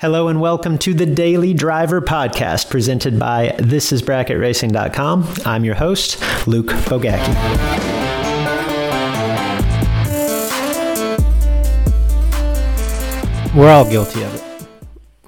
[0.00, 5.26] Hello and welcome to the Daily Driver Podcast presented by thisisbracketracing.com.
[5.46, 7.34] I'm your host, Luke Bogacki.
[13.56, 14.68] We're all guilty of it.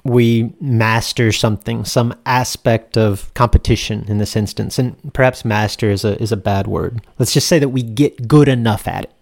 [0.03, 6.21] We master something, some aspect of competition in this instance, and perhaps master is a,
[6.21, 7.01] is a bad word.
[7.17, 9.13] Let's just say that we get good enough at it.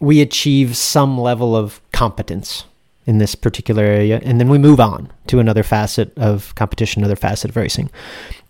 [0.00, 2.64] We achieve some level of competence
[3.06, 7.16] in this particular area, and then we move on to another facet of competition, another
[7.16, 7.90] facet of racing.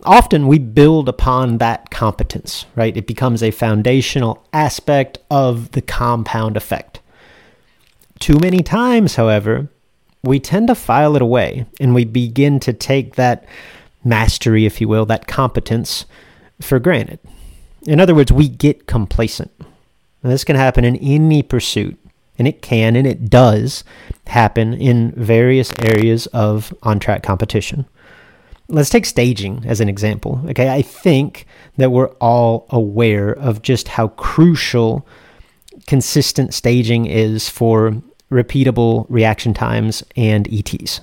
[0.03, 2.95] Often we build upon that competence, right?
[2.95, 7.01] It becomes a foundational aspect of the compound effect.
[8.19, 9.67] Too many times, however,
[10.23, 13.45] we tend to file it away and we begin to take that
[14.03, 16.05] mastery, if you will, that competence
[16.61, 17.19] for granted.
[17.85, 19.51] In other words, we get complacent.
[20.23, 21.99] And this can happen in any pursuit
[22.37, 23.83] and it can and it does
[24.27, 27.85] happen in various areas of on track competition.
[28.67, 30.41] Let's take staging as an example.
[30.49, 31.45] Okay, I think
[31.77, 35.07] that we're all aware of just how crucial
[35.85, 38.01] consistent staging is for
[38.31, 41.01] repeatable reaction times and ETs.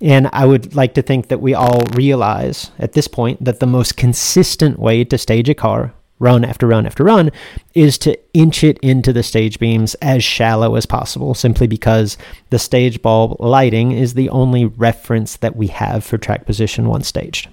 [0.00, 3.66] And I would like to think that we all realize at this point that the
[3.66, 7.30] most consistent way to stage a car run after run after run
[7.74, 12.16] is to inch it into the stage beams as shallow as possible, simply because
[12.50, 17.08] the stage bulb lighting is the only reference that we have for track position once
[17.08, 17.48] staged.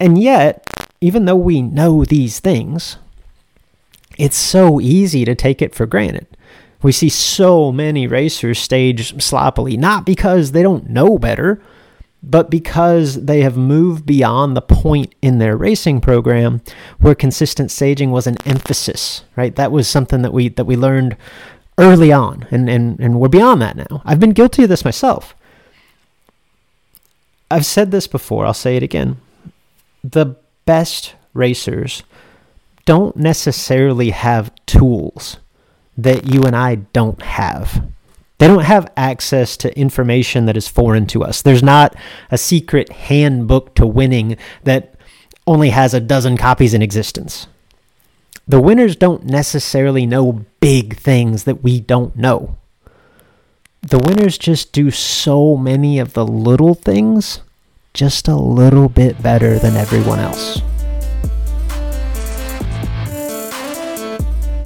[0.00, 0.66] And yet,
[1.00, 2.96] even though we know these things,
[4.18, 6.26] it's so easy to take it for granted.
[6.82, 11.60] We see so many racers stage sloppily, not because they don't know better,
[12.30, 16.62] but because they have moved beyond the point in their racing program
[16.98, 19.54] where consistent staging was an emphasis, right?
[19.56, 21.16] That was something that we that we learned
[21.78, 24.02] early on, and and and we're beyond that now.
[24.04, 25.34] I've been guilty of this myself.
[27.50, 28.46] I've said this before.
[28.46, 29.18] I'll say it again.
[30.02, 32.02] The best racers
[32.84, 35.38] don't necessarily have tools
[35.96, 37.84] that you and I don't have.
[38.38, 41.42] They don't have access to information that is foreign to us.
[41.42, 41.94] There's not
[42.30, 44.94] a secret handbook to winning that
[45.46, 47.46] only has a dozen copies in existence.
[48.46, 52.56] The winners don't necessarily know big things that we don't know.
[53.82, 57.40] The winners just do so many of the little things
[57.92, 60.60] just a little bit better than everyone else.